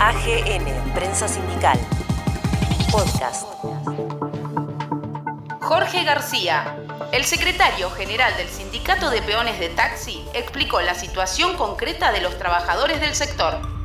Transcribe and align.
AGN, 0.00 0.92
Prensa 0.94 1.26
Sindical. 1.26 1.76
Podcast. 2.92 3.48
Jorge 5.60 6.04
García, 6.04 6.76
el 7.10 7.24
secretario 7.24 7.90
general 7.90 8.36
del 8.36 8.46
Sindicato 8.46 9.10
de 9.10 9.20
Peones 9.22 9.58
de 9.58 9.70
Taxi, 9.70 10.24
explicó 10.34 10.80
la 10.82 10.94
situación 10.94 11.56
concreta 11.56 12.12
de 12.12 12.20
los 12.20 12.38
trabajadores 12.38 13.00
del 13.00 13.16
sector. 13.16 13.77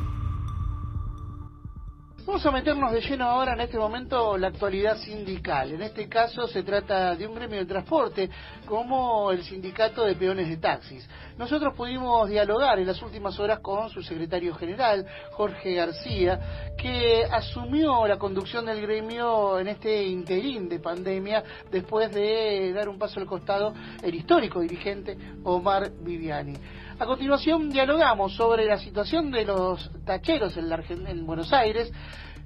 Vamos 2.34 2.48
a 2.48 2.52
meternos 2.52 2.92
de 2.92 3.00
lleno 3.00 3.26
ahora 3.26 3.54
en 3.54 3.62
este 3.62 3.78
momento 3.78 4.40
la 4.40 4.48
actualidad 4.48 4.98
sindical. 4.98 5.72
En 5.72 5.84
este 5.84 6.10
caso 6.10 6.48
se 6.48 6.64
trata 6.64 7.16
de 7.16 7.28
un 7.28 7.36
gremio 7.36 7.60
de 7.60 7.68
transporte 7.68 8.28
como 8.66 9.32
el 9.32 9.44
sindicato 9.44 10.04
de 10.04 10.16
peones 10.16 10.50
de 10.50 10.58
taxis. 10.58 11.08
Nosotros 11.38 11.76
pudimos 11.76 12.28
dialogar 12.28 12.80
en 12.80 12.88
las 12.88 13.00
últimas 13.04 13.40
horas 13.40 13.60
con 13.60 13.88
su 13.92 14.02
secretario 14.02 14.56
general, 14.56 15.06
Jorge 15.34 15.76
García, 15.76 16.74
que 16.76 17.24
asumió 17.24 18.08
la 18.08 18.18
conducción 18.18 18.66
del 18.66 18.82
gremio 18.82 19.60
en 19.60 19.68
este 19.68 20.04
interín 20.04 20.68
de 20.68 20.80
pandemia 20.80 21.44
después 21.70 22.12
de 22.12 22.74
dar 22.74 22.90
un 22.90 22.98
paso 22.98 23.20
al 23.20 23.28
costado 23.28 23.76
el 24.02 24.16
histórico 24.16 24.60
dirigente 24.60 25.16
Omar 25.44 25.92
Viviani. 26.02 26.56
A 27.00 27.06
continuación 27.06 27.70
dialogamos 27.70 28.36
sobre 28.36 28.66
la 28.66 28.78
situación 28.78 29.32
de 29.32 29.46
los 29.46 29.92
tacheros 30.06 30.56
en, 30.58 31.08
en 31.08 31.26
Buenos 31.26 31.52
Aires, 31.52 31.92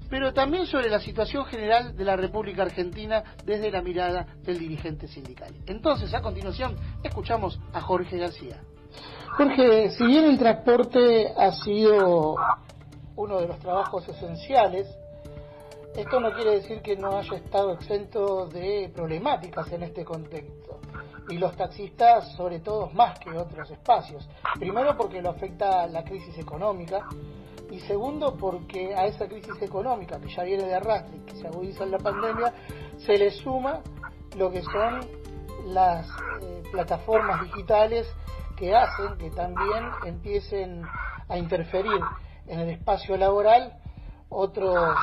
pero 0.09 0.33
también 0.33 0.65
sobre 0.65 0.89
la 0.89 0.99
situación 0.99 1.45
general 1.45 1.95
de 1.95 2.05
la 2.05 2.15
República 2.15 2.63
Argentina 2.63 3.23
desde 3.43 3.69
la 3.69 3.81
mirada 3.81 4.25
del 4.43 4.57
dirigente 4.57 5.07
sindical. 5.07 5.53
Entonces, 5.65 6.13
a 6.13 6.21
continuación, 6.21 6.77
escuchamos 7.03 7.59
a 7.73 7.81
Jorge 7.81 8.17
García. 8.17 8.61
Jorge, 9.37 9.89
si 9.91 10.05
bien 10.05 10.25
el 10.25 10.37
transporte 10.37 11.33
ha 11.37 11.51
sido 11.51 12.35
uno 13.15 13.39
de 13.39 13.47
los 13.47 13.59
trabajos 13.59 14.07
esenciales, 14.07 14.87
esto 15.95 16.19
no 16.19 16.31
quiere 16.31 16.51
decir 16.51 16.81
que 16.81 16.95
no 16.95 17.17
haya 17.17 17.35
estado 17.35 17.73
exento 17.73 18.47
de 18.47 18.91
problemáticas 18.95 19.71
en 19.73 19.83
este 19.83 20.05
contexto. 20.05 20.79
Y 21.29 21.37
los 21.37 21.55
taxistas, 21.55 22.33
sobre 22.35 22.59
todo, 22.59 22.89
más 22.91 23.19
que 23.19 23.31
otros 23.31 23.69
espacios. 23.69 24.27
Primero 24.59 24.95
porque 24.95 25.21
lo 25.21 25.31
afecta 25.31 25.85
la 25.87 26.03
crisis 26.03 26.37
económica, 26.37 27.05
y 27.69 27.79
segundo 27.81 28.35
porque 28.37 28.95
a 28.95 29.05
esa 29.05 29.27
crisis 29.27 29.61
económica 29.61 30.19
que 30.19 30.29
ya 30.29 30.43
viene 30.43 30.63
de 30.63 30.75
arrastre 30.75 31.17
y 31.17 31.19
que 31.21 31.35
se 31.35 31.47
agudiza 31.47 31.83
en 31.83 31.91
la 31.91 31.97
pandemia, 31.97 32.53
se 32.97 33.17
le 33.17 33.31
suma 33.31 33.81
lo 34.37 34.51
que 34.51 34.61
son 34.61 35.01
las 35.65 36.07
eh, 36.41 36.63
plataformas 36.71 37.43
digitales 37.43 38.07
que 38.55 38.75
hacen 38.75 39.17
que 39.17 39.29
también 39.31 39.85
empiecen 40.05 40.83
a 41.27 41.37
interferir 41.37 42.01
en 42.47 42.59
el 42.59 42.69
espacio 42.69 43.17
laboral 43.17 43.77
otros 44.29 44.95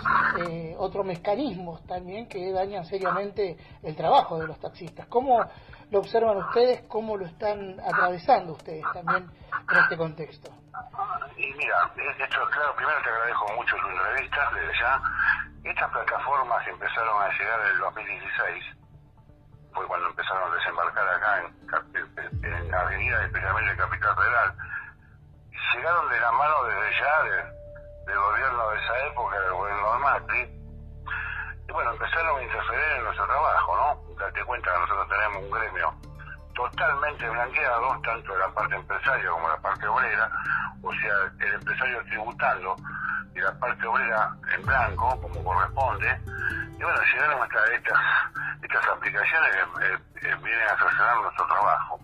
eh, 0.46 0.74
otros 0.78 1.04
mecanismos 1.06 1.82
también 1.86 2.26
que 2.28 2.50
dañan 2.52 2.84
seriamente 2.84 3.56
el 3.82 3.94
trabajo 3.94 4.38
de 4.38 4.46
los 4.46 4.58
taxistas. 4.58 5.06
¿Cómo 5.06 5.40
lo 5.94 6.00
observan 6.00 6.36
ustedes? 6.38 6.82
¿Cómo 6.88 7.16
lo 7.16 7.24
están 7.24 7.78
atravesando 7.78 8.54
ustedes 8.54 8.84
también 8.92 9.30
en 9.70 9.78
este 9.78 9.96
contexto? 9.96 10.50
Y 11.36 11.54
mira, 11.54 11.88
esto 12.18 12.40
claro, 12.50 12.74
primero 12.74 13.00
te 13.00 13.10
agradezco 13.10 13.52
mucho 13.54 13.76
tu 13.76 13.88
entrevista 13.88 14.50
desde 14.54 14.78
ya. 14.80 15.00
Estas 15.62 15.90
plataformas 15.92 16.66
empezaron 16.66 17.22
a 17.22 17.28
llegar 17.28 17.60
en 17.60 17.66
el 17.68 17.78
2016, 17.78 18.64
fue 19.72 19.86
cuando 19.86 20.08
empezaron 20.08 20.50
a 20.50 20.54
desembarcar 20.56 21.08
acá 21.08 21.42
en, 21.42 22.44
en 22.44 22.74
avenida, 22.74 23.24
especialmente 23.24 23.70
en 23.70 23.78
Capital 23.78 24.16
Federal. 24.16 24.54
Llegaron 25.74 26.08
de 26.08 26.20
la 26.20 26.32
mano 26.32 26.64
desde 26.64 26.98
ya 26.98 27.22
del 28.06 28.18
gobierno 28.18 28.70
de 28.70 28.76
esa 28.78 29.06
época, 29.06 29.40
del 29.40 29.52
gobierno 29.52 29.92
de 29.92 29.98
Macri. 30.00 30.64
Y 31.68 31.72
bueno, 31.72 31.92
empezaron 31.92 32.40
a 32.40 32.42
interferir 32.42 32.96
en 32.98 33.04
nuestro 33.04 33.26
trabajo, 33.26 33.76
¿no? 33.76 34.14
Date 34.16 34.44
cuenta 34.44 34.70
que 34.70 34.93
tenemos 35.06 35.42
un 35.42 35.50
gremio 35.50 35.94
totalmente 36.54 37.28
blanqueado, 37.28 38.00
tanto 38.02 38.32
de 38.32 38.38
la 38.38 38.48
parte 38.48 38.74
empresaria 38.76 39.30
como 39.30 39.48
de 39.48 39.54
la 39.54 39.60
parte 39.60 39.86
obrera, 39.86 40.30
o 40.82 40.92
sea, 40.92 41.14
el 41.40 41.54
empresario 41.54 42.04
tributando 42.04 42.76
y 43.34 43.40
la 43.40 43.52
parte 43.58 43.86
obrera 43.86 44.30
en 44.54 44.62
blanco, 44.64 45.20
como 45.20 45.44
corresponde. 45.44 46.20
Y 46.78 46.82
bueno, 46.82 47.00
llegaron 47.12 47.42
hasta 47.42 47.74
estas, 47.74 47.98
estas 48.62 48.88
aplicaciones 48.88 49.50
que 49.78 50.28
eh, 50.28 50.36
vienen 50.42 50.68
a 50.68 50.78
solucionar 50.78 51.16
nuestro 51.22 51.46
trabajo. 51.46 52.00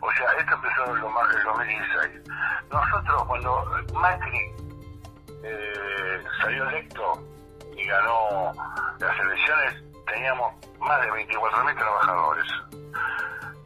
O 0.00 0.12
sea, 0.12 0.32
esto 0.38 0.54
empezó 0.54 0.84
en 0.84 1.38
el 1.38 1.44
2016. 1.44 2.22
Nosotros, 2.70 3.24
cuando 3.26 3.64
Macri 3.94 4.54
eh, 5.42 6.24
salió 6.42 6.68
electo 6.68 7.22
y 7.76 7.86
ganó 7.86 8.52
las 8.98 9.20
elecciones, 9.20 9.85
teníamos 10.06 10.52
más 10.80 11.00
de 11.00 11.12
24.000 11.12 11.76
trabajadores. 11.76 12.46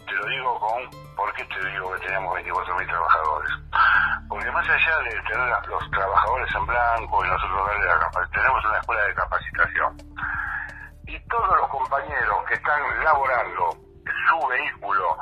Te 0.06 0.12
lo 0.14 0.26
digo 0.26 0.58
con, 0.58 0.90
¿por 1.16 1.32
qué 1.34 1.44
te 1.44 1.68
digo 1.70 1.92
que 1.92 2.00
teníamos 2.00 2.38
24.000 2.38 2.86
trabajadores? 2.86 3.50
Porque 4.28 4.50
más 4.50 4.68
allá 4.68 4.98
de 4.98 5.22
tener 5.22 5.68
los 5.68 5.90
trabajadores 5.90 6.54
en 6.54 6.66
blanco 6.66 7.24
y 7.24 7.28
nosotros 7.28 7.66
darle 7.66 7.86
la 7.86 8.28
tenemos 8.32 8.64
una 8.64 8.78
escuela 8.78 9.02
de 9.02 9.14
capacitación. 9.14 9.96
Y 11.06 11.18
todos 11.28 11.56
los 11.56 11.68
compañeros 11.68 12.44
que 12.48 12.54
están 12.54 13.04
laborando 13.04 13.76
su 14.30 14.46
vehículo 14.46 15.16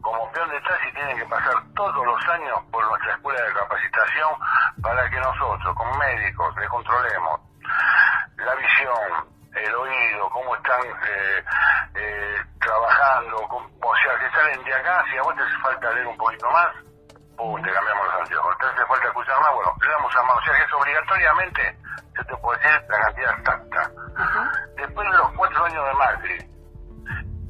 como 0.00 0.30
peón 0.32 0.48
de 0.50 0.60
taxi 0.60 0.92
tienen 0.92 1.18
que 1.18 1.26
pasar 1.26 1.54
todos 1.74 2.06
los 2.06 2.28
años 2.28 2.58
por 2.70 2.86
nuestra 2.86 3.14
escuela 3.14 3.40
de 3.42 3.52
capacitación 3.52 4.30
para 4.82 5.10
que 5.10 5.20
nosotros, 5.20 5.74
con 5.74 5.98
médicos, 5.98 6.56
le 6.56 6.68
controlemos 6.68 7.40
la 8.36 8.54
visión, 8.54 9.28
el 9.54 9.74
oído, 9.74 10.30
cómo 10.30 10.54
están 10.68 10.84
eh, 10.84 11.44
eh, 11.94 12.36
trabajando, 12.60 13.36
o 13.40 13.96
sea, 13.96 14.18
que 14.18 14.30
salen 14.36 14.62
de 14.64 14.74
acá, 14.74 15.02
si 15.10 15.16
a 15.16 15.22
vos 15.22 15.34
te 15.34 15.42
hace 15.42 15.56
falta 15.62 15.90
leer 15.92 16.06
un 16.06 16.16
poquito 16.18 16.50
más, 16.50 16.68
pum, 17.36 17.62
te 17.62 17.72
cambiamos 17.72 18.04
los 18.04 18.14
anteojos, 18.20 18.58
te 18.58 18.66
hace 18.66 18.86
falta 18.86 19.06
escuchar 19.06 19.40
más, 19.40 19.54
bueno, 19.54 19.72
le 19.80 19.90
damos 19.90 20.16
a 20.16 20.22
más, 20.24 20.36
o 20.36 20.42
sea 20.42 20.56
que 20.56 20.62
es 20.64 20.72
obligatoriamente, 20.74 21.78
se 22.14 22.24
te 22.24 22.36
puede 22.36 22.58
decir 22.60 22.82
la 22.88 22.98
cantidad 22.98 23.38
exacta. 23.38 23.90
Después 24.76 25.10
de 25.10 25.16
los 25.16 25.32
cuatro 25.32 25.64
años 25.64 25.86
de 25.86 25.94
Macri, 25.94 26.58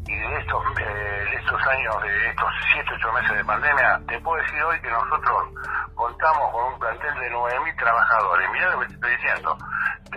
y 0.06 0.16
de 0.16 0.38
estos, 0.38 0.64
eh, 0.80 1.24
estos 1.38 1.66
años, 1.66 2.02
de 2.02 2.28
estos 2.30 2.48
7, 2.72 2.90
8 2.94 3.12
meses 3.12 3.36
de 3.36 3.44
pandemia, 3.44 4.00
te 4.06 4.18
puedo 4.20 4.42
decir 4.42 4.62
hoy 4.62 4.80
que 4.80 4.90
nosotros 4.90 5.42
contamos 5.94 6.50
con 6.52 6.72
un 6.72 6.78
plantel 6.78 7.14
de 7.14 7.30
9.000 7.30 7.76
trabajadores. 7.76 8.50
Mirá 8.52 8.70
lo 8.70 8.80
que 8.80 8.86
te 8.86 8.94
estoy 8.94 9.10
diciendo. 9.16 9.58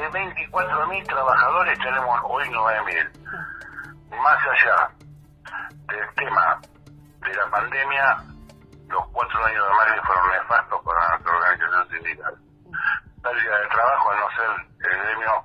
De 0.01 0.09
24.000 0.09 1.05
trabajadores 1.05 1.77
tenemos 1.77 2.19
hoy 2.23 2.43
9.000. 2.49 3.11
Más 4.09 4.39
allá 4.47 4.89
del 5.85 6.15
tema 6.15 6.59
de 7.19 7.35
la 7.35 7.45
pandemia, 7.51 8.17
los 8.89 9.07
cuatro 9.09 9.45
años 9.45 9.63
de 9.63 9.73
Madrid 9.75 10.01
fueron 10.03 10.31
nefastos 10.31 10.81
para 10.83 11.07
nuestra 11.09 11.35
organización 11.35 11.89
sindical. 11.89 12.35
Pérdida 13.21 13.59
de 13.59 13.67
trabajo 13.67 14.09
al 14.09 14.19
no 14.21 14.29
ser 14.31 14.49
el 14.89 15.03
gremio, 15.03 15.43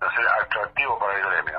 no 0.00 0.10
ser 0.12 0.28
atractivo 0.44 0.98
para 0.98 1.18
el 1.18 1.24
gremio. 1.26 1.58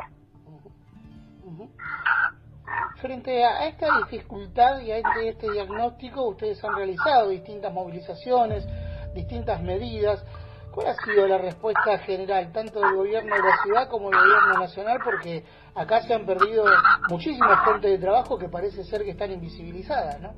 Frente 3.02 3.46
a 3.46 3.66
esta 3.68 3.86
dificultad 4.00 4.80
y 4.80 4.92
a 4.92 4.98
este, 4.98 5.30
este 5.30 5.52
diagnóstico, 5.52 6.30
ustedes 6.30 6.64
han 6.64 6.76
realizado 6.76 7.30
distintas 7.30 7.72
movilizaciones, 7.72 8.68
distintas 9.14 9.62
medidas. 9.62 10.26
¿Cuál 10.72 10.88
ha 10.88 10.96
sido 11.04 11.28
la 11.28 11.38
respuesta 11.38 11.98
general, 12.00 12.52
tanto 12.54 12.80
del 12.80 12.96
gobierno 12.96 13.36
de 13.36 13.42
la 13.42 13.58
ciudad 13.64 13.90
como 13.90 14.10
del 14.10 14.20
gobierno 14.22 14.60
nacional? 14.60 15.00
Porque 15.04 15.44
acá 15.76 16.02
se 16.02 16.14
han 16.14 16.26
perdido 16.26 16.64
muchísimas 17.10 17.64
fuentes 17.66 17.92
de 17.92 17.98
trabajo 17.98 18.40
que 18.40 18.48
parece 18.48 18.84
ser 18.86 19.04
que 19.04 19.12
están 19.12 19.32
invisibilizadas, 19.32 20.20
¿no? 20.22 20.34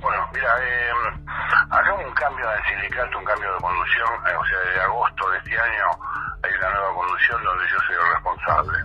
Bueno, 0.00 0.28
mira, 0.32 0.54
eh, 0.62 0.90
acá 1.70 1.94
un 1.94 2.14
cambio 2.14 2.44
en 2.50 2.58
el 2.58 2.64
sindicato, 2.64 3.18
un 3.18 3.24
cambio 3.24 3.52
de 3.52 3.58
conducción, 3.58 4.08
eh, 4.26 4.36
o 4.36 4.44
sea, 4.44 4.58
de 4.72 4.80
agosto 4.82 5.30
de 5.30 5.38
este 5.38 5.58
año 5.58 5.86
hay 6.42 6.52
una 6.58 6.70
nueva 6.70 6.94
conducción 6.94 7.42
donde 7.42 7.64
yo 7.68 7.78
soy 7.86 7.96
el 7.96 8.12
responsable. 8.14 8.78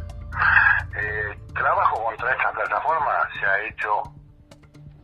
Eh, 0.95 1.39
trabajo 1.53 2.03
contra 2.03 2.31
esta 2.31 2.51
plataforma 2.51 3.11
se 3.39 3.45
ha 3.45 3.59
hecho 3.67 4.03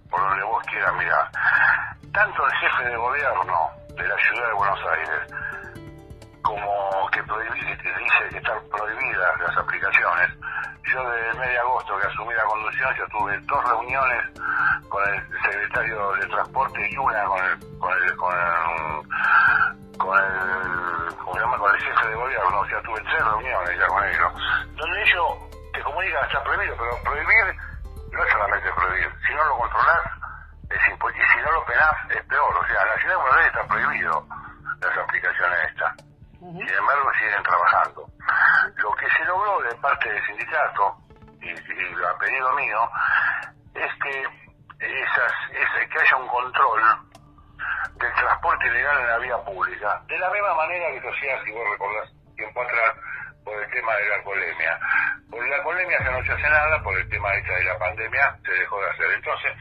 por 0.10 0.22
donde 0.22 0.44
vos 0.44 0.64
quieras 0.66 0.94
mirar. 0.96 1.30
Tanto 2.14 2.46
el 2.46 2.54
jefe 2.54 2.90
de 2.90 2.98
gobierno 2.98 3.79
de 4.00 4.08
la 4.08 4.18
ciudad 4.18 4.48
de 4.48 4.54
Buenos 4.54 4.80
Aires 4.80 5.34
como 6.42 7.10
que, 7.12 7.20
que 7.22 7.90
dice 8.00 8.30
que 8.30 8.38
están 8.38 8.58
prohibidas 8.70 9.40
las 9.42 9.58
aplicaciones. 9.58 10.30
Yo 10.84 11.10
desde 11.12 11.48
de 11.48 11.60
agosto 11.60 12.00
que 12.00 12.08
asumí 12.08 12.34
la 12.34 12.44
conducción, 12.46 12.96
yo 12.96 13.08
tuve 13.10 13.38
dos 13.40 13.64
reuniones 13.66 14.24
con 14.88 15.04
el 15.14 15.22
secretario 15.44 16.12
de 16.14 16.28
transporte 16.28 16.90
y 16.90 16.98
una 16.98 17.26
con 17.26 17.46
el 17.46 17.60
con 17.78 17.94
el 17.94 18.16
con 18.16 18.34
el, 18.34 19.98
con 19.98 20.18
el, 20.18 21.16
¿cómo 21.18 21.34
se 21.36 21.58
con 21.58 21.76
el 21.76 21.82
jefe 21.82 22.08
de 22.08 22.16
gobierno, 22.16 22.60
o 22.60 22.68
sea 22.68 22.82
tuve 22.82 23.02
tres 23.02 23.26
reuniones 23.26 23.78
ya 23.78 23.88
con 23.88 24.04
ellos, 24.06 24.34
donde 24.78 25.04
ellos 25.04 25.28
te 25.74 25.84
comunican 25.84 26.24
está 26.24 26.44
prohibido, 26.44 26.76
pero 26.78 27.04
prohibir 27.04 27.56
ciudad 33.10 33.16
de 33.16 33.16
Buenos 33.16 33.46
está 33.48 33.68
prohibido 33.68 34.28
las 34.82 34.98
aplicaciones 34.98 35.60
estas. 35.70 35.94
Uh 36.42 36.54
-huh. 36.54 36.68
Sin 36.68 36.76
embargo, 36.78 37.12
siguen 37.20 37.44
trabajando. 37.44 38.06
Lo 38.78 38.92
que 38.96 39.10
se 39.10 39.26
logró 39.26 39.62
de 39.62 39.76
parte 39.76 40.10
del 40.10 40.26
sindicato, 40.26 40.98
y, 41.42 41.50
y 41.50 42.06
a 42.06 42.18
pedido 42.20 42.54
mío, 42.54 42.90
es 43.74 43.92
que, 44.04 44.22
esas, 44.80 45.34
es 45.52 45.90
que 45.90 46.00
haya 46.00 46.16
un 46.18 46.28
control 46.28 46.82
del 47.96 48.14
transporte 48.14 48.68
ilegal 48.68 49.00
en 49.00 49.08
la 49.08 49.18
vía 49.18 49.38
pública. 49.38 50.02
De 50.08 50.18
la 50.18 50.30
misma 50.30 50.54
manera 50.54 50.92
que 50.92 51.02
se 51.02 51.10
hacía, 51.10 51.44
si 51.44 51.52
vos 51.52 51.70
recordás, 51.72 52.10
tiempo 52.36 52.62
atrás, 52.62 52.96
por 53.44 53.56
el 53.62 53.70
tema 53.72 53.96
de 53.96 54.10
la 54.10 54.24
colemia. 54.24 54.80
Por 55.30 55.48
la 55.48 55.64
colemia 55.64 55.98
se 55.98 56.12
no 56.12 56.24
se 56.24 56.32
hace 56.32 56.50
nada, 56.50 56.84
por 56.84 56.96
el 56.96 57.10
tema 57.10 57.34
esta 57.34 57.54
de 57.54 57.64
la 57.64 57.80
pandemia 57.80 58.38
se 58.46 58.52
dejó 58.52 58.80
de 58.82 58.90
hacer. 58.92 59.12
Entonces, 59.12 59.52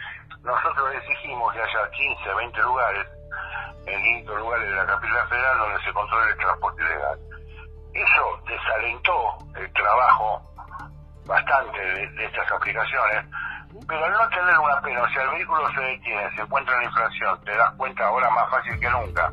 nosotros 0.43 0.95
exigimos 0.95 1.53
que 1.55 1.62
haya 1.62 1.91
15, 1.91 2.35
20 2.35 2.61
lugares 2.61 3.18
en 3.88 4.02
distintos 4.02 4.38
lugares 4.38 4.69
de 4.69 4.76
la 4.76 4.87
capital 4.87 5.29
federal, 5.29 5.58
donde 5.58 5.82
se 5.82 5.93
controle 5.93 6.31
el 6.31 6.38
transporte 6.38 6.82
ilegal. 6.82 7.19
Eso 7.94 8.40
desalentó 8.46 9.38
el 9.56 9.73
trabajo 9.73 10.43
bastante 11.26 11.79
de 11.79 12.25
estas 12.25 12.52
aplicaciones, 12.52 13.25
pero 13.87 14.05
al 14.05 14.12
no 14.12 14.29
tener 14.29 14.58
una 14.58 14.81
pena, 14.81 15.02
o 15.02 15.08
sea, 15.08 15.23
el 15.25 15.31
vehículo 15.31 15.70
se 15.73 15.81
detiene, 15.81 16.31
se 16.35 16.43
encuentra 16.43 16.76
en 16.76 16.85
infracción, 16.85 17.44
te 17.44 17.56
das 17.56 17.75
cuenta 17.76 18.06
ahora 18.06 18.31
más 18.31 18.50
fácil 18.50 18.79
que 18.81 18.88
nunca 18.88 19.32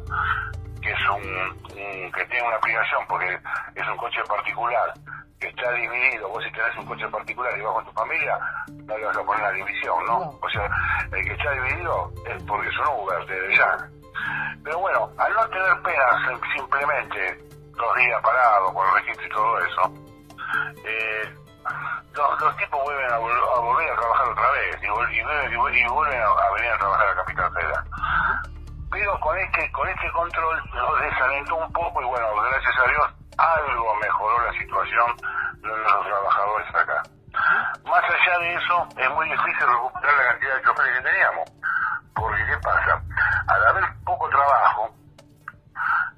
que 0.86 0.92
es 0.92 1.10
un, 1.10 2.12
que 2.12 2.25
tiene 2.25 2.48
una 2.48 2.57
aplicación 2.57 3.02
porque 3.07 3.40
es 3.74 3.88
un 3.88 3.98
coche 3.98 4.22
particular 4.30 4.94
que 5.40 5.48
está 5.48 5.72
dividido, 5.72 6.30
vos 6.30 6.44
si 6.44 6.52
tenés 6.52 6.78
un 6.78 6.86
coche 6.86 7.07
particular 7.10 7.57
y 7.57 7.62
vas 7.62 7.74
con 7.74 7.86
tu 7.86 7.92
familia, 7.92 8.40
no 8.86 8.98
le 8.98 9.06
vas 9.06 9.18
a 9.18 9.24
poner 9.24 9.42
la 9.42 9.52
división, 9.52 10.06
¿no? 10.06 10.18
O 10.42 10.50
sea, 10.50 10.69
el 11.12 11.25
que 11.25 11.34
está 11.34 11.52
dividido 11.52 12.12
es 12.28 12.44
porque 12.44 12.69
es 12.69 12.78
un 12.78 12.88
Uber, 13.02 13.25
desde 13.25 13.56
ya. 13.57 13.78
Pero 14.64 14.80
bueno, 14.80 15.10
al 15.18 15.34
no 15.34 15.48
tener 15.50 15.82
penas 15.82 16.42
simplemente 16.56 17.40
dos 17.72 17.96
días 17.96 18.22
parados 18.22 18.74
por 18.74 18.88
el 18.88 18.94
registro 18.96 19.26
y 19.26 19.30
todo 19.30 19.60
eso, 19.60 19.94
eh, 20.86 21.36
los, 22.14 22.58
tipos 22.58 22.84
vuelven 22.84 23.12
a, 23.12 23.18
volver 23.18 23.92
a 23.92 23.96
trabajar 23.96 24.28
otra 24.30 24.52
vez 24.52 24.78
y, 24.82 24.88
vuelven 24.88 26.22
a, 26.22 26.52
venir 26.52 26.72
a 26.72 26.78
trabajar 26.78 27.08
a 27.08 27.16
capital 27.16 27.54
federal. 27.54 27.84
Pero 28.92 29.20
con 29.20 29.38
este, 29.38 29.72
con 29.72 29.90
este 29.90 30.12
control 30.12 30.64
nos 30.74 31.02
desalentó 31.02 31.56
un 31.56 31.74
poco 31.74 32.02
y 32.02 32.06
bueno, 32.06 32.28
gracias 32.36 32.78
a 32.78 32.88
Dios 32.88 33.06
algo 33.38 33.96
mejoró 33.96 34.46
la 34.46 34.54
situación 34.54 35.18
de 35.62 35.68
los 35.68 36.06
trabajadores 36.06 36.76
acá. 36.76 37.04
Más 37.84 38.04
allá 38.04 38.40
de 38.40 38.54
eso, 38.54 38.88
es 38.98 39.10
muy 39.12 39.30
difícil 39.30 39.68
recuperar 39.68 40.16
la 40.16 40.30
cantidad 40.30 40.56
de 40.56 40.64
choferes 40.64 40.98
que 40.98 41.04
teníamos. 41.04 41.52
Porque, 42.16 42.46
¿qué 42.46 42.58
pasa? 42.60 43.02
Al 43.48 43.68
haber 43.68 43.84
poco 44.06 44.30
trabajo, 44.30 44.90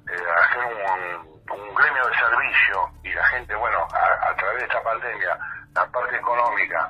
eh, 0.08 0.26
hacer 0.42 0.64
un, 0.64 1.38
un 1.50 1.74
gremio 1.74 2.06
de 2.06 2.14
servicio 2.14 2.90
y 3.02 3.12
la 3.12 3.24
gente, 3.28 3.54
bueno, 3.56 3.86
a, 3.92 4.34
través 4.36 4.57
de 4.57 4.57
esta 4.68 4.82
pandemia, 4.82 5.38
la 5.74 5.86
parte 5.86 6.16
económica, 6.16 6.88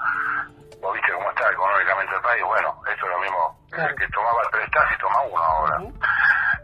vos 0.80 0.94
viste 0.94 1.12
cómo 1.12 1.30
está 1.30 1.50
económicamente 1.50 2.14
el 2.14 2.22
país, 2.22 2.44
bueno, 2.44 2.82
esto 2.90 3.06
es 3.06 3.12
lo 3.12 3.18
mismo 3.20 3.58
el 3.72 3.94
que 3.94 4.08
tomaba 4.08 4.42
el 4.42 4.50
prestaz 4.50 4.92
y 4.92 4.98
toma 4.98 5.20
uno 5.22 5.42
ahora. 5.42 5.78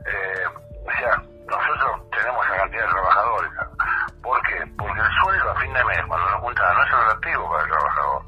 eh, 0.07 0.47
o 0.87 0.93
sea, 0.99 1.17
nosotros 1.47 2.11
tenemos 2.11 2.47
esa 2.47 2.57
cantidad 2.57 2.85
de 2.85 2.93
trabajadores. 2.93 3.51
¿Por 4.23 4.43
qué? 4.43 4.67
Porque 4.79 5.01
el 5.01 5.11
sueldo 5.23 5.51
a 5.51 5.61
fin 5.61 5.73
de 5.73 5.85
mes, 5.85 6.01
cuando 6.09 6.31
lo 6.31 6.41
juntan, 6.41 6.75
no 6.75 6.83
es 6.83 6.93
atractivo 6.93 7.51
para 7.51 7.63
el 7.63 7.71
trabajador. 7.71 8.23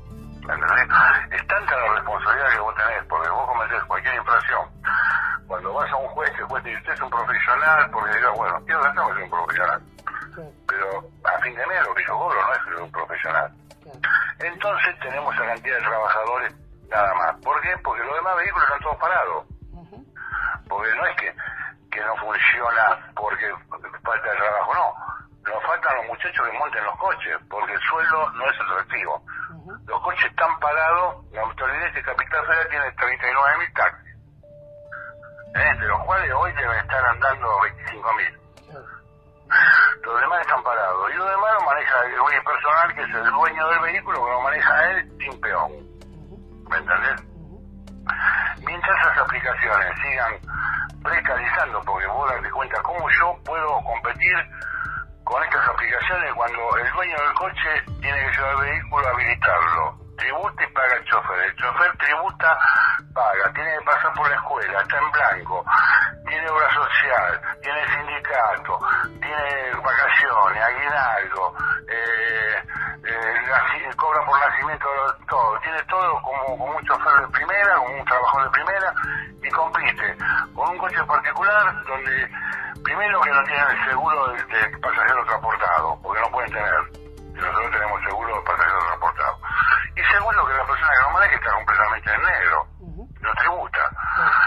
¿Entendés? 0.46 0.88
Es 1.32 1.46
tanta 1.48 1.76
la 1.76 1.92
responsabilidad 1.94 2.50
que 2.52 2.60
vos 2.60 2.74
tenés, 2.76 3.04
porque 3.08 3.28
vos 3.28 3.46
cometés 3.48 3.84
cualquier 3.84 4.14
infracción. 4.14 4.70
Cuando 5.48 5.72
vas 5.74 5.90
a 5.90 5.96
un 5.96 6.08
juez, 6.08 6.30
el 6.38 6.44
juez 6.44 6.62
te 6.62 6.68
dice, 6.68 6.80
usted 6.80 6.92
es 6.92 7.00
un 7.00 7.10
profesional, 7.10 7.90
porque 7.90 8.14
diga, 8.14 8.30
bueno, 8.30 8.60
yo 8.66 8.78
no 8.78 8.94
soy 8.94 9.22
un 9.22 9.30
profesional. 9.30 9.82
Pero 10.68 11.04
a 11.24 11.25
fin 11.46 11.54
de 11.54 11.66
mes 11.66 11.82
lo 11.86 11.94
que 11.94 12.04
yo 12.04 12.18
cobro 12.18 12.40
no 12.42 12.52
es 12.54 12.80
un 12.80 12.90
profesional. 12.90 13.52
Entonces 14.40 14.98
tenemos 14.98 15.32
esa 15.34 15.46
cantidad 15.46 15.76
de 15.76 15.82
trabajadores 15.82 16.54
nada 16.88 17.14
más. 17.14 17.36
¿Por 17.36 17.60
qué? 17.60 17.76
Porque 17.84 18.04
los 18.04 18.14
demás 18.16 18.36
vehículos 18.36 18.64
están 18.64 18.80
todos 18.80 18.96
parados. 18.96 19.46
Porque 20.68 20.94
no 20.96 21.06
es 21.06 21.16
que, 21.16 21.36
que 21.92 22.00
no 22.00 22.16
funciona 22.16 23.12
porque 23.14 23.46
falta 24.02 24.30
de 24.30 24.36
trabajo, 24.36 24.74
no. 24.74 25.52
Nos 25.52 25.62
faltan 25.62 25.96
los 25.98 26.06
muchachos 26.06 26.46
que 26.50 26.58
monten 26.58 26.84
los 26.84 26.98
coches, 26.98 27.38
porque 27.48 27.72
el 27.72 27.80
sueldo 27.80 28.30
no 28.32 28.50
es 28.50 28.60
atractivo. 28.60 29.22
Los 29.86 30.02
coches 30.02 30.26
están 30.28 30.58
parados, 30.58 31.24
la 31.30 31.42
autoridad 31.42 31.92
de 31.92 32.02
Capital 32.02 32.46
Federal 32.46 32.68
tiene 32.68 32.96
39.000 32.96 33.74
taxis, 33.74 34.16
¿eh? 35.54 35.78
de 35.78 35.86
los 35.86 36.04
cuales 36.04 36.32
hoy 36.32 36.52
deben 36.54 36.78
estar 36.78 37.04
andando 37.04 37.60
25.000. 37.60 38.45
Los 40.02 40.20
demás 40.20 40.40
están 40.40 40.62
parados. 40.62 41.10
Y 41.12 41.16
los 41.16 41.30
demás 41.30 41.52
lo 41.54 41.66
maneja 41.66 41.94
el 42.04 42.42
personal, 42.42 42.94
que 42.94 43.02
es 43.02 43.14
el 43.14 43.30
dueño 43.30 43.68
del 43.68 43.80
vehículo, 43.80 44.24
que 44.24 44.30
lo 44.30 44.40
maneja 44.40 44.90
él 44.90 45.12
sin 45.18 45.40
peón. 45.40 45.72
¿Me 46.68 46.76
entendés? 46.76 47.22
Mientras 48.64 49.00
esas 49.00 49.18
aplicaciones 49.18 49.98
sigan 50.02 50.32
precarizando, 51.02 51.80
porque 51.82 52.06
vos 52.06 52.30
darte 52.30 52.50
cuenta 52.50 52.82
cómo 52.82 53.08
yo 53.10 53.36
puedo 53.44 53.82
competir 53.84 54.36
con 55.24 55.42
estas 55.42 55.68
aplicaciones 55.68 56.34
cuando 56.34 56.76
el 56.78 56.92
dueño 56.92 57.16
del 57.20 57.34
coche 57.34 57.82
tiene 58.00 58.26
que 58.26 58.36
llevar 58.36 58.54
el 58.54 58.60
vehículo 58.60 59.06
a 59.06 59.10
habilitarlo 59.10 60.06
tributa 60.16 60.64
y 60.64 60.72
paga 60.72 60.96
el 60.96 61.04
chofer. 61.04 61.38
El 61.44 61.56
chofer 61.56 61.96
tributa, 61.98 62.58
paga, 63.14 63.52
tiene 63.54 63.78
que 63.78 63.84
pasar 63.84 64.12
por 64.14 64.28
la 64.28 64.36
escuela, 64.36 64.80
está 64.80 64.98
en 64.98 65.10
blanco, 65.12 65.64
tiene 66.26 66.48
obra 66.48 66.74
social, 66.74 67.40
en 92.04 92.22
negro, 92.22 92.66
no 93.20 93.34
tributa. 93.34 93.90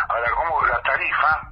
Ahora, 0.07 0.31
¿cómo 0.35 0.65
la 0.67 0.81
tarifa, 0.81 1.51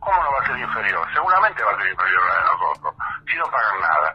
cómo 0.00 0.22
no 0.22 0.32
va 0.32 0.40
a 0.40 0.46
ser 0.46 0.58
inferior? 0.58 1.06
Seguramente 1.12 1.62
va 1.62 1.72
a 1.72 1.76
ser 1.76 1.90
inferior 1.90 2.22
a 2.22 2.26
la 2.26 2.34
de 2.34 2.44
nosotros, 2.44 2.94
si 3.26 3.36
no 3.36 3.44
pagan 3.50 3.80
nada. 3.80 4.14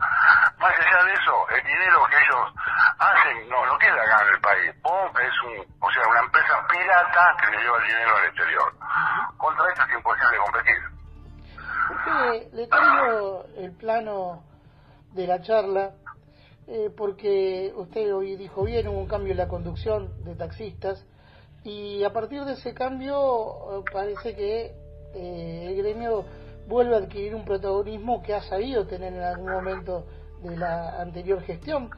Más 0.60 0.74
allá 0.80 1.04
de 1.04 1.14
eso, 1.14 1.50
el 1.50 1.64
dinero 1.64 2.06
que 2.10 2.18
ellos 2.18 2.54
hacen 3.00 3.50
no, 3.50 3.66
no 3.66 3.78
queda 3.78 4.02
acá 4.02 4.24
en 4.24 4.34
el 4.34 4.42
país. 4.42 4.70
es 4.76 5.42
un, 5.44 5.76
o 5.80 5.92
sea, 5.92 6.08
una 6.08 6.20
empresa 6.20 6.68
pirata 6.68 7.36
que 7.40 7.52
le 7.52 7.64
lleva 7.64 7.78
el 7.78 7.88
dinero 7.88 8.16
al 8.16 8.26
exterior. 8.26 8.74
Contra 9.38 9.72
eso 9.72 9.84
es 9.84 9.94
imposible 9.96 10.38
competir. 10.38 10.78
Porque 11.88 12.50
le 12.54 12.68
traigo 12.68 13.46
el 13.58 13.72
plano 13.78 14.44
de 15.14 15.28
la 15.28 15.42
charla 15.42 15.92
eh, 16.72 16.92
porque 16.96 17.74
usted 17.76 18.14
hoy 18.14 18.36
dijo 18.36 18.64
bien, 18.64 18.88
hubo 18.88 19.00
un 19.00 19.08
cambio 19.08 19.32
en 19.32 19.40
la 19.40 19.48
conducción 19.48 20.24
de 20.24 20.36
taxistas 20.36 21.04
y 21.64 22.04
a 22.04 22.14
partir 22.14 22.44
de 22.46 22.54
ese 22.54 22.74
cambio 22.74 23.80
eh, 23.80 23.84
parece 23.92 24.36
que 24.36 24.76
eh, 25.14 25.66
el 25.68 25.76
gremio 25.76 26.26
vuelve 26.68 26.96
a 26.96 27.00
adquirir 27.00 27.36
un 27.36 27.46
protagonismo 27.46 28.22
que 28.22 28.34
ha 28.34 28.42
sabido 28.42 28.86
tener 28.86 29.14
en 29.14 29.24
algún 29.24 29.52
momento 29.52 30.06
de 30.44 30.56
la 30.56 31.02
anterior 31.02 31.42
gestión. 31.42 31.90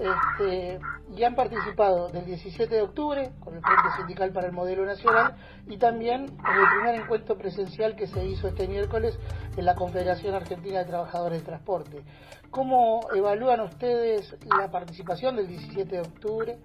Este, 0.00 0.80
y 1.14 1.24
han 1.24 1.34
participado 1.34 2.08
del 2.08 2.24
17 2.24 2.74
de 2.74 2.80
octubre 2.80 3.32
con 3.38 3.54
el 3.54 3.60
Frente 3.60 3.96
Sindical 3.98 4.32
para 4.32 4.46
el 4.46 4.52
Modelo 4.52 4.86
Nacional 4.86 5.36
y 5.66 5.76
también 5.76 6.22
en 6.22 6.26
el 6.26 6.68
primer 6.74 6.94
encuentro 6.94 7.36
presencial 7.36 7.94
que 7.96 8.06
se 8.06 8.24
hizo 8.24 8.48
este 8.48 8.66
miércoles 8.66 9.18
en 9.58 9.66
la 9.66 9.74
Confederación 9.74 10.34
Argentina 10.34 10.78
de 10.78 10.86
Trabajadores 10.86 11.40
de 11.40 11.44
Transporte. 11.44 12.02
¿Cómo 12.50 13.00
evalúan 13.14 13.60
ustedes 13.60 14.34
la 14.58 14.70
participación 14.70 15.36
del 15.36 15.48
17 15.48 15.94
de 15.94 16.00
octubre, 16.00 16.58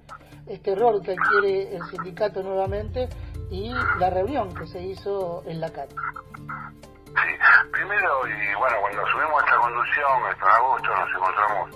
este 0.48 0.74
rol 0.74 1.02
que 1.02 1.12
adquiere 1.20 1.76
el 1.76 1.84
sindicato 1.88 2.42
nuevamente 2.42 3.10
y 3.52 3.70
la 4.00 4.10
reunión 4.12 4.54
que 4.54 4.66
se 4.68 4.82
hizo 4.82 5.44
en 5.46 5.60
la 5.60 5.72
CAT? 5.72 5.90
Sí, 7.16 7.40
primero, 7.72 8.28
y 8.28 8.56
bueno, 8.56 8.78
cuando 8.82 9.08
subimos 9.08 9.44
esta 9.44 9.58
conducción, 9.58 10.22
en 10.26 10.48
agosto, 10.48 10.96
nos 10.96 11.10
encontramos 11.10 11.70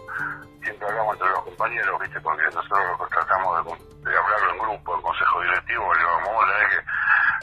siempre 0.63 0.87
hablamos 0.87 1.13
entre 1.13 1.29
los 1.29 1.43
compañeros, 1.43 1.99
¿viste? 1.99 2.21
Porque 2.21 2.43
nosotros 2.43 3.09
tratamos 3.09 3.65
de, 3.65 4.17
hablarlo 4.17 4.51
en 4.51 4.59
grupo, 4.59 4.95
en 4.95 5.01
consejo 5.01 5.41
directivo, 5.41 5.93
le 5.93 6.03
vamos 6.03 6.43
a 6.43 6.47
tener 6.47 6.69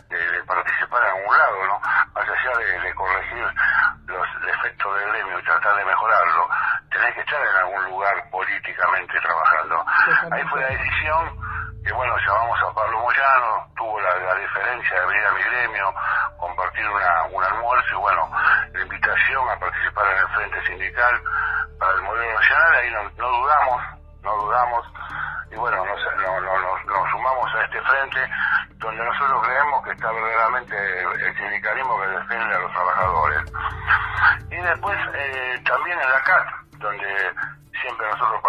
que 0.09 0.45
participar 0.47 1.03
en 1.03 1.11
algún 1.17 1.37
lado, 1.37 1.67
¿no? 1.67 1.81
Más 2.15 2.29
allá 2.29 2.59
de, 2.59 2.95
corregir 2.95 3.47
los 4.07 4.27
efectos 4.49 4.99
del 4.99 5.09
gremio 5.11 5.39
y 5.39 5.45
tratar 5.45 5.77
de 5.77 5.85
mejorarlo, 5.85 6.49
tenés 6.91 7.15
que 7.15 7.21
estar 7.21 7.41
en 7.43 7.57
algún 7.57 7.85
lugar 7.87 8.31
políticamente 8.31 9.21
trabajando. 9.21 9.85
Ahí 10.31 10.43
fue 10.45 10.61
la 10.61 10.69
decisión 10.69 11.47
que, 11.85 11.93
bueno, 11.93 12.17
llamamos 12.19 12.59
a 12.63 12.75
Pablo 12.75 13.01
Moyano, 13.01 13.69
tuvo 13.77 14.01
la, 14.01 14.35
diferencia 14.35 15.01
de 15.01 15.07
venir 15.07 15.27
a 15.27 15.33
mi 15.33 15.43
gremio, 15.43 15.95
compartir 16.77 16.89
una, 16.89 17.23
un 17.33 17.45
almuerzo 17.45 17.95
y 17.95 17.99
bueno, 17.99 18.31
la 18.73 18.81
invitación 18.83 19.49
a 19.49 19.59
participar 19.59 20.07
en 20.13 20.19
el 20.19 20.29
Frente 20.29 20.67
Sindical 20.67 21.21
para 21.79 21.93
el 21.95 22.03
Modelo 22.03 22.35
Nacional, 22.35 22.75
ahí 22.75 22.91
no, 22.91 23.03
no 23.03 23.29
dudamos, 23.29 23.83
no 24.23 24.37
dudamos, 24.37 24.87
y 25.51 25.57
bueno, 25.57 25.85
nos, 25.85 27.11
sumamos 27.11 27.55
a 27.55 27.63
este 27.65 27.81
frente 27.83 28.21
donde 28.77 29.05
nosotros 29.05 29.43
creemos 29.47 29.85
que 29.85 29.91
está 29.93 30.11
verdaderamente 30.11 31.03
el 31.03 31.37
sindicalismo 31.37 32.01
que 32.01 32.09
defiende 32.09 32.55
a 32.55 32.59
los 32.59 32.73
trabajadores. 32.73 33.53
Y 34.51 34.57
después 34.57 34.99
eh, 35.15 35.63
también 35.65 35.99
en 36.01 36.11
la 36.11 36.21
CAT, 36.21 36.47
donde 36.79 37.35
siempre 37.81 38.07
nosotros 38.11 38.43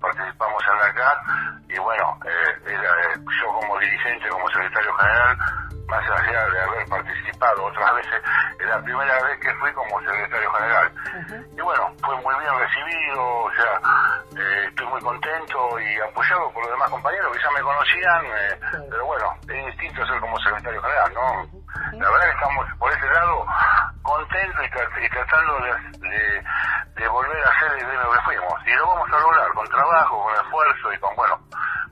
participamos 0.00 0.62
en 0.70 0.78
la 0.78 0.94
CAT, 0.94 1.18
y 1.68 1.78
bueno, 1.78 2.18
eh, 2.24 2.58
eh, 2.66 3.16
yo 3.40 3.52
como 3.52 3.78
dirigente, 3.78 4.28
como 4.28 4.48
secretario 4.48 4.94
general, 4.96 5.38
más 5.90 6.08
allá 6.08 6.48
de 6.48 6.60
haber 6.60 6.88
participado, 6.88 6.99
otras 7.48 7.94
veces, 7.94 8.22
es 8.58 8.66
la 8.66 8.82
primera 8.82 9.22
vez 9.22 9.40
que 9.40 9.54
fui 9.54 9.72
como 9.72 10.00
secretario 10.00 10.52
general. 10.52 10.92
Y 11.56 11.60
bueno, 11.60 11.92
fue 12.04 12.16
muy 12.16 12.34
bien 12.38 12.58
recibido, 12.58 13.44
o 13.44 13.50
sea, 13.52 13.80
eh, 14.36 14.66
estoy 14.68 14.86
muy 14.86 15.00
contento 15.00 15.80
y 15.80 16.00
apoyado 16.00 16.52
por 16.52 16.62
los 16.62 16.72
demás 16.72 16.90
compañeros 16.90 17.32
que 17.32 17.42
ya 17.42 17.50
me 17.50 17.62
conocían, 17.62 18.24
eh, 18.26 18.60
pero 18.90 19.06
bueno, 19.06 19.34
es 19.48 19.66
distinto 19.66 20.06
ser 20.06 20.20
como 20.20 20.38
secretario 20.40 20.82
general, 20.82 21.14
¿no? 21.14 21.60
La 21.98 22.10
verdad 22.10 22.26
que 22.26 22.34
estamos 22.34 22.66
por 22.78 22.92
ese 22.92 23.06
lado 23.06 23.46
contentos 24.02 24.64
y, 24.64 25.08
tratando 25.08 25.58
de, 25.64 27.08
volver 27.08 27.42
a 27.42 27.58
ser 27.58 27.72
el 27.72 27.86
gremio 27.86 28.12
que 28.12 28.20
fuimos. 28.20 28.54
Y 28.66 28.74
lo 28.74 28.86
vamos 28.86 29.08
a 29.12 29.18
lograr 29.18 29.48
con 29.52 29.66
trabajo, 29.68 30.22
con 30.22 30.34
esfuerzo 30.34 30.92
y 30.92 30.98
con, 30.98 31.16
bueno, 31.16 31.40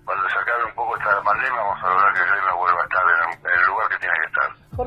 cuando 0.05 0.29
se 0.29 0.39
acabe 0.39 0.65
un 0.65 0.75
poco 0.75 0.97
esta 0.97 1.21
pandemia 1.23 1.61
vamos 1.61 1.83
a 1.83 1.89
lograr 1.89 2.13
que 2.13 2.21
el 2.21 2.29
gremio 2.29 2.57
vuelva 2.57 2.81
a 2.81 2.85
estar 2.85 3.03
en 3.09 3.61
el 3.61 3.67
lugar 3.67 3.89
que 3.89 3.99
tiene 3.99 4.15
que 4.21 4.29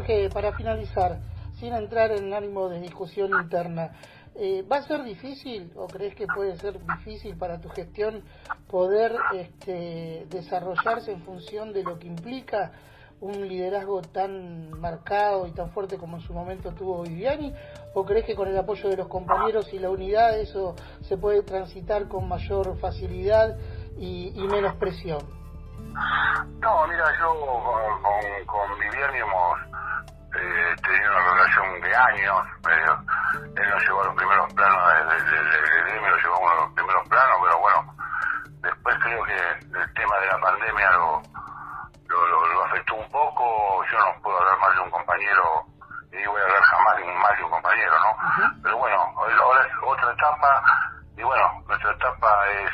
Jorge, 0.02 0.30
para 0.34 0.52
finalizar, 0.54 1.20
sin 1.60 1.74
entrar 1.74 2.12
en 2.12 2.34
ánimo 2.34 2.70
de 2.70 2.80
discusión 2.80 3.30
interna, 3.40 3.92
eh, 4.34 4.64
¿va 4.64 4.78
a 4.78 4.82
ser 4.82 5.04
difícil 5.04 5.72
o 5.76 5.86
crees 5.86 6.16
que 6.16 6.26
puede 6.26 6.58
ser 6.58 6.84
difícil 6.84 7.38
para 7.38 7.62
tu 7.62 7.70
gestión 7.70 8.24
poder 8.68 9.16
este, 9.36 10.26
desarrollarse 10.28 11.12
en 11.12 11.22
función 11.22 11.72
de 11.72 11.84
lo 11.84 12.00
que 12.00 12.08
implica 12.08 12.72
un 13.20 13.48
liderazgo 13.48 14.02
tan 14.02 14.72
marcado 14.80 15.46
y 15.46 15.52
tan 15.52 15.70
fuerte 15.70 16.00
como 16.00 16.18
en 16.18 16.24
su 16.24 16.34
momento 16.34 16.72
tuvo 16.72 17.04
Viviani? 17.04 17.54
¿O 17.94 18.04
crees 18.04 18.26
que 18.26 18.34
con 18.34 18.48
el 18.48 18.58
apoyo 18.58 18.90
de 18.90 18.98
los 18.98 19.08
compañeros 19.08 19.72
y 19.72 19.78
la 19.78 19.92
unidad 19.92 20.40
eso 20.40 20.76
se 21.02 21.16
puede 21.18 21.44
transitar 21.44 22.08
con 22.08 22.28
mayor 22.28 22.76
facilidad 22.80 23.56
y, 24.00 24.34
menos 24.50 24.74
presión? 24.78 25.20
No, 26.60 26.88
mira, 26.88 27.06
yo 27.20 27.40
con, 27.40 28.46
con 28.48 28.80
Viviani 28.80 29.20
hemos 29.20 29.71
eh, 30.42 30.76
tenido 30.82 31.12
una 31.12 31.34
relación 31.34 31.82
de 31.82 31.96
años. 31.96 32.48
él 33.56 33.70
nos 33.70 33.84
llevó 33.84 34.02
a 34.02 34.06
los 34.06 34.16
primeros 34.16 34.54
planos 34.54 34.94
del 35.08 35.86
gremio, 35.86 36.10
lo 36.10 36.18
llevó 36.18 36.50
a 36.50 36.56
los 36.56 36.74
primeros 36.74 37.08
planos, 37.08 37.38
pero 37.44 37.60
bueno, 37.60 37.96
después 38.62 38.98
creo 39.04 39.24
que 39.24 39.38
el 39.80 39.94
tema 39.94 40.18
de 40.20 40.28
la 40.28 40.40
pandemia 40.40 40.92
lo, 40.92 41.22
lo, 42.10 42.66
afectó 42.66 42.96
un 42.96 43.10
poco. 43.12 43.84
Yo 43.92 44.00
no 44.00 44.22
puedo 44.22 44.38
hablar 44.40 44.58
más 44.60 44.76
de 44.76 44.82
un 44.82 44.92
compañero 44.92 45.66
y 46.12 46.26
voy 46.26 46.42
a 46.42 46.44
hablar 46.44 46.64
jamás 46.64 46.98
de 46.98 47.04
un, 47.04 47.18
más 47.20 47.38
de 47.38 47.44
un 47.44 47.52
compañero, 47.52 47.94
¿no? 48.00 48.54
Pero 48.64 48.78
bueno, 48.78 48.98
ahora 49.18 49.62
es 49.62 49.74
otra 49.84 50.12
etapa 50.12 50.64
y 51.18 51.24
bueno, 51.24 51.64
nuestra 51.68 51.92
etapa 51.92 52.48
es 52.50 52.72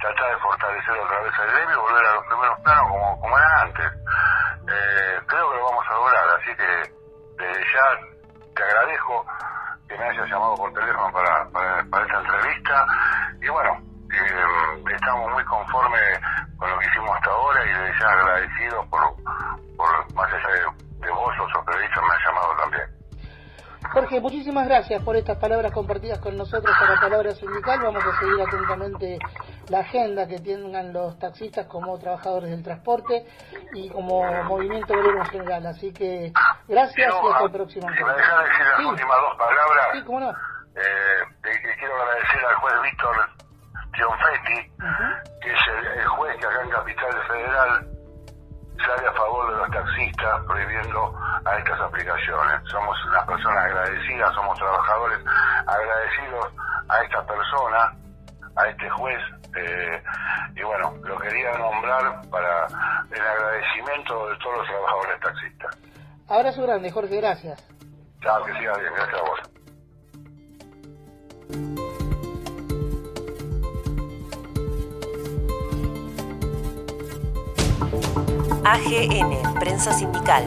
tratar 0.00 0.30
de 0.30 0.40
fortalecer 0.40 0.98
otra 0.98 1.20
vez 1.20 1.32
el 1.38 1.50
gremio 1.50 1.74
y 1.74 1.80
volver 1.80 2.06
a 2.06 2.14
los 2.14 2.26
primeros 2.26 2.60
planos 2.60 2.88
como, 2.88 3.20
como 3.20 3.38
eran 3.38 3.52
antes. 3.60 3.92
Eh, 4.68 5.20
creo 5.26 5.50
que 5.50 5.56
lo 5.56 5.64
vamos 5.64 5.84
a 5.88 5.94
lograr, 5.94 6.28
así 6.40 6.56
que 6.56 6.96
desde 7.36 7.65
ya 7.76 8.54
te 8.54 8.62
agradezco 8.62 9.26
que 9.88 9.98
me 9.98 10.04
hayas 10.04 10.28
llamado 10.28 10.54
por 10.56 10.72
teléfono 10.72 11.12
para, 11.12 11.48
para, 11.50 12.06
esta 12.06 12.20
entrevista 12.20 12.86
y 13.42 13.48
bueno, 13.48 13.72
eh, 14.12 14.94
estamos 14.94 15.32
muy 15.32 15.44
conformes 15.44 16.20
con 16.56 16.70
lo 16.70 16.78
que 16.78 16.86
hicimos 16.86 17.10
hasta 17.16 17.30
ahora 17.30 17.64
y 17.64 18.00
ya 18.00 18.08
agradecidos 18.08 18.86
por, 18.86 19.00
por 19.76 20.14
más 20.14 20.32
allá 20.32 20.48
de, 21.00 21.10
vos, 21.10 21.36
los 21.36 21.64
periodistas 21.64 22.02
me 22.02 22.14
han 22.14 22.24
llamado 22.24 22.56
también. 22.56 22.96
Jorge, 23.92 24.20
muchísimas 24.20 24.66
gracias 24.66 25.02
por 25.02 25.16
estas 25.16 25.38
palabras 25.38 25.72
compartidas 25.72 26.18
con 26.18 26.36
nosotros 26.36 26.74
para 26.78 27.00
Palabra 27.00 27.32
Sindical. 27.32 27.80
Vamos 27.82 28.04
a 28.04 28.18
seguir 28.18 28.40
atentamente 28.40 29.18
la 29.68 29.80
agenda 29.80 30.26
que 30.26 30.38
tengan 30.38 30.92
los 30.92 31.18
taxistas 31.18 31.66
como 31.66 31.98
trabajadores 31.98 32.50
del 32.50 32.62
transporte 32.62 33.24
y 33.74 33.88
como 33.90 34.22
movimiento 34.44 34.92
obrero 34.92 35.18
en 35.18 35.26
general. 35.26 35.66
Así 35.66 35.92
que 35.92 36.32
gracias 36.68 36.98
y 36.98 37.26
hasta 37.28 37.44
el 37.44 37.50
próximo 37.50 37.88
Si 37.96 38.04
me 38.04 38.12
dejas 38.12 38.44
decir 38.44 38.66
las 38.66 38.80
últimas 38.80 39.16
dos 39.20 39.36
palabras. 39.38 39.86
Sí, 39.92 40.02
cómo 40.04 40.20
no. 40.20 40.30
Eh, 40.30 41.36
quiero 41.78 42.02
agradecer 42.02 42.44
al 42.44 42.54
juez 42.56 42.74
Víctor 42.82 43.16
Gionfetti, 43.94 44.72
que 45.40 45.52
es 45.52 45.60
el, 45.96 46.06
juez 46.06 46.36
que 46.38 46.46
acá 46.46 46.62
en 46.62 46.70
Capital 46.70 47.26
Federal 47.28 47.86
sale 48.84 49.08
a 49.08 49.12
favor 49.12 49.50
de 49.52 49.56
los 49.56 49.70
taxistas 49.70 50.44
prohibiendo 50.46 51.18
a 51.44 51.56
estas 51.56 51.80
aplicaciones. 51.80 52.60
Somos 52.70 52.96
unas 53.06 53.26
personas 53.26 53.64
agradecidas, 53.64 54.34
somos 54.34 54.58
trabajadores 54.58 55.18
agradecidos 55.66 56.46
a 56.88 57.02
esta 57.02 57.26
persona, 57.26 57.92
a 58.56 58.68
este 58.68 58.90
juez, 58.90 59.20
eh, 59.56 60.02
y 60.54 60.62
bueno, 60.62 60.94
lo 61.02 61.18
quería 61.18 61.56
nombrar 61.56 62.20
para 62.30 62.66
el 63.10 63.22
agradecimiento 63.22 64.28
de 64.28 64.36
todos 64.36 64.58
los 64.58 64.66
trabajadores 64.66 65.20
taxistas. 65.20 65.76
Abrazo 66.28 66.62
grande, 66.62 66.90
Jorge, 66.90 67.16
gracias. 67.16 67.62
Chao, 68.20 68.44
que 68.44 68.52
siga 68.54 68.76
bien, 68.78 68.92
gracias 68.94 69.20
a 69.20 69.24
vos. 69.28 69.40
AGN, 78.64 79.54
Prensa 79.60 79.92
Sindical. 79.92 80.44